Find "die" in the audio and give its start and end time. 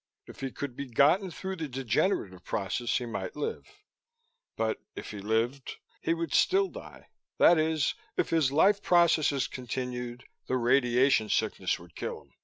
6.69-7.09